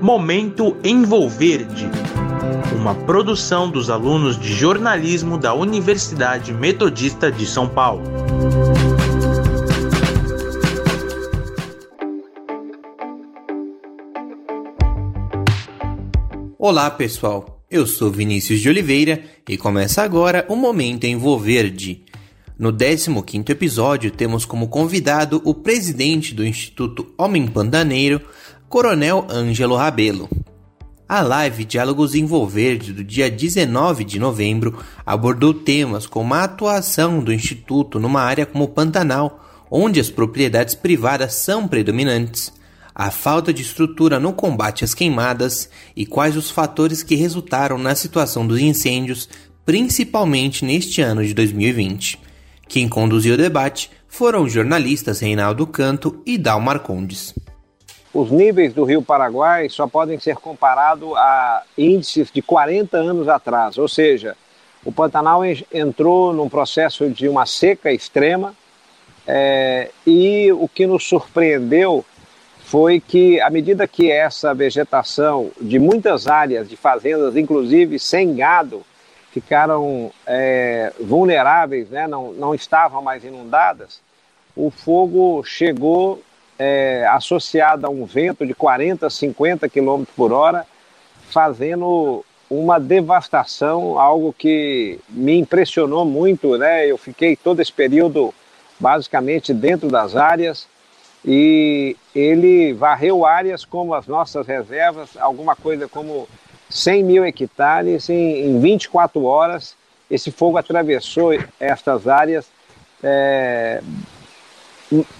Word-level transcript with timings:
Momento 0.00 0.76
Envolverde, 0.84 1.90
uma 2.76 2.94
produção 2.94 3.68
dos 3.68 3.90
alunos 3.90 4.38
de 4.38 4.54
jornalismo 4.54 5.36
da 5.36 5.52
Universidade 5.52 6.52
Metodista 6.52 7.32
de 7.32 7.44
São 7.44 7.68
Paulo. 7.68 8.04
Olá, 16.56 16.88
pessoal. 16.92 17.64
Eu 17.68 17.84
sou 17.84 18.10
Vinícius 18.10 18.60
de 18.60 18.68
Oliveira 18.68 19.20
e 19.48 19.58
começa 19.58 20.02
agora 20.02 20.46
o 20.48 20.54
Momento 20.54 21.04
Envolverde. 21.04 22.04
No 22.58 22.72
15º 22.72 23.50
episódio, 23.50 24.10
temos 24.10 24.44
como 24.44 24.68
convidado 24.68 25.40
o 25.44 25.54
presidente 25.54 26.34
do 26.34 26.44
Instituto 26.44 27.14
Homem 27.16 27.46
Pandaneiro, 27.46 28.20
Coronel 28.68 29.26
Ângelo 29.30 29.76
Rabelo. 29.76 30.28
A 31.08 31.22
live 31.22 31.64
Diálogos 31.64 32.14
em 32.14 32.26
Verde 32.46 32.92
do 32.92 33.02
dia 33.02 33.30
19 33.30 34.04
de 34.04 34.18
novembro 34.18 34.84
abordou 35.06 35.54
temas 35.54 36.06
como 36.06 36.34
a 36.34 36.44
atuação 36.44 37.20
do 37.20 37.32
Instituto 37.32 37.98
numa 37.98 38.20
área 38.20 38.44
como 38.44 38.64
o 38.64 38.68
Pantanal, 38.68 39.42
onde 39.70 39.98
as 39.98 40.10
propriedades 40.10 40.74
privadas 40.74 41.32
são 41.32 41.66
predominantes, 41.66 42.52
a 42.94 43.10
falta 43.10 43.54
de 43.54 43.62
estrutura 43.62 44.20
no 44.20 44.34
combate 44.34 44.84
às 44.84 44.92
queimadas 44.92 45.70
e 45.96 46.04
quais 46.04 46.36
os 46.36 46.50
fatores 46.50 47.02
que 47.02 47.14
resultaram 47.14 47.78
na 47.78 47.94
situação 47.94 48.46
dos 48.46 48.60
incêndios, 48.60 49.30
principalmente 49.64 50.62
neste 50.62 51.00
ano 51.00 51.24
de 51.24 51.32
2020. 51.32 52.20
Quem 52.68 52.86
conduziu 52.86 53.32
o 53.32 53.38
debate 53.38 53.90
foram 54.06 54.42
os 54.42 54.52
jornalistas 54.52 55.20
Reinaldo 55.20 55.66
Canto 55.66 56.20
e 56.26 56.36
Dal 56.36 56.60
Marcondes 56.60 57.34
os 58.12 58.30
níveis 58.30 58.72
do 58.72 58.84
Rio 58.84 59.02
Paraguai 59.02 59.68
só 59.68 59.86
podem 59.86 60.18
ser 60.18 60.36
comparados 60.36 61.14
a 61.16 61.62
índices 61.76 62.30
de 62.30 62.40
40 62.40 62.96
anos 62.96 63.28
atrás, 63.28 63.78
ou 63.78 63.88
seja, 63.88 64.36
o 64.84 64.92
Pantanal 64.92 65.42
entrou 65.72 66.32
num 66.32 66.48
processo 66.48 67.08
de 67.10 67.28
uma 67.28 67.44
seca 67.44 67.92
extrema 67.92 68.54
é, 69.26 69.90
e 70.06 70.50
o 70.52 70.66
que 70.68 70.86
nos 70.86 71.06
surpreendeu 71.06 72.04
foi 72.60 73.00
que, 73.00 73.40
à 73.40 73.50
medida 73.50 73.86
que 73.88 74.10
essa 74.10 74.54
vegetação 74.54 75.50
de 75.60 75.78
muitas 75.78 76.26
áreas 76.26 76.68
de 76.68 76.76
fazendas, 76.76 77.36
inclusive 77.36 77.98
sem 77.98 78.34
gado, 78.34 78.82
ficaram 79.32 80.10
é, 80.26 80.92
vulneráveis, 81.00 81.88
né, 81.90 82.06
não, 82.06 82.32
não 82.32 82.54
estavam 82.54 83.02
mais 83.02 83.24
inundadas, 83.24 84.00
o 84.56 84.70
fogo 84.70 85.42
chegou 85.44 86.22
é, 86.58 87.06
associada 87.10 87.86
a 87.86 87.90
um 87.90 88.04
vento 88.04 88.46
de 88.46 88.54
40, 88.54 89.08
50 89.08 89.68
km 89.68 90.04
por 90.16 90.32
hora, 90.32 90.66
fazendo 91.30 92.24
uma 92.50 92.80
devastação, 92.80 93.98
algo 93.98 94.32
que 94.32 94.98
me 95.08 95.38
impressionou 95.38 96.04
muito, 96.04 96.56
né? 96.56 96.86
Eu 96.86 96.96
fiquei 96.96 97.36
todo 97.36 97.60
esse 97.60 97.72
período 97.72 98.34
basicamente 98.80 99.52
dentro 99.52 99.88
das 99.88 100.16
áreas 100.16 100.66
e 101.24 101.96
ele 102.14 102.72
varreu 102.72 103.26
áreas 103.26 103.64
como 103.64 103.92
as 103.92 104.06
nossas 104.06 104.46
reservas, 104.46 105.10
alguma 105.18 105.54
coisa 105.54 105.86
como 105.86 106.26
100 106.70 107.04
mil 107.04 107.24
hectares 107.24 108.08
em, 108.08 108.46
em 108.46 108.60
24 108.60 109.22
horas. 109.24 109.76
Esse 110.10 110.30
fogo 110.30 110.56
atravessou 110.56 111.32
estas 111.60 112.08
áreas 112.08 112.46
é, 113.02 113.82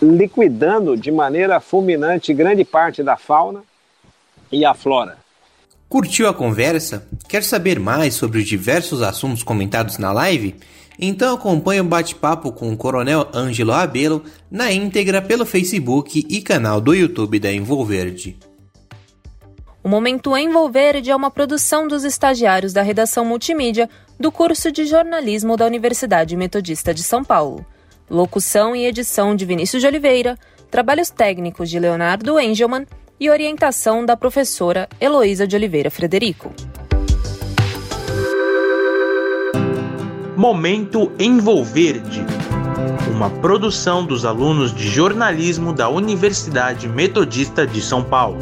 liquidando 0.00 0.96
de 0.96 1.10
maneira 1.10 1.60
fulminante 1.60 2.32
grande 2.32 2.64
parte 2.64 3.02
da 3.02 3.16
fauna 3.16 3.62
e 4.50 4.64
a 4.64 4.74
flora. 4.74 5.18
Curtiu 5.88 6.28
a 6.28 6.34
conversa? 6.34 7.06
Quer 7.28 7.44
saber 7.44 7.78
mais 7.78 8.14
sobre 8.14 8.38
os 8.38 8.46
diversos 8.46 9.02
assuntos 9.02 9.42
comentados 9.42 9.98
na 9.98 10.12
live? 10.12 10.56
Então 10.98 11.34
acompanhe 11.34 11.80
o 11.80 11.84
bate-papo 11.84 12.52
com 12.52 12.72
o 12.72 12.76
Coronel 12.76 13.28
Ângelo 13.34 13.72
Abelo 13.72 14.24
na 14.50 14.72
íntegra 14.72 15.20
pelo 15.20 15.44
Facebook 15.44 16.26
e 16.28 16.40
canal 16.40 16.80
do 16.80 16.94
YouTube 16.94 17.38
da 17.38 17.52
Envolverde. 17.52 18.36
O 19.84 19.88
Momento 19.88 20.36
Envolverde 20.36 21.10
é 21.10 21.16
uma 21.16 21.30
produção 21.30 21.86
dos 21.86 22.02
estagiários 22.02 22.72
da 22.72 22.82
redação 22.82 23.24
multimídia 23.24 23.88
do 24.18 24.32
curso 24.32 24.72
de 24.72 24.86
jornalismo 24.86 25.56
da 25.56 25.66
Universidade 25.66 26.36
Metodista 26.36 26.92
de 26.92 27.04
São 27.04 27.22
Paulo. 27.22 27.64
Locução 28.08 28.76
e 28.76 28.86
edição 28.86 29.34
de 29.34 29.44
Vinícius 29.44 29.82
de 29.82 29.88
Oliveira, 29.88 30.38
trabalhos 30.70 31.10
técnicos 31.10 31.68
de 31.68 31.78
Leonardo 31.80 32.38
Engelman 32.38 32.86
e 33.18 33.28
orientação 33.28 34.06
da 34.06 34.16
professora 34.16 34.88
Heloísa 35.00 35.46
de 35.46 35.56
Oliveira 35.56 35.90
Frederico. 35.90 36.52
Momento 40.36 41.10
Envolverde, 41.18 42.24
uma 43.10 43.28
produção 43.28 44.06
dos 44.06 44.24
alunos 44.24 44.72
de 44.72 44.88
jornalismo 44.88 45.72
da 45.72 45.88
Universidade 45.88 46.88
Metodista 46.88 47.66
de 47.66 47.80
São 47.80 48.04
Paulo. 48.04 48.38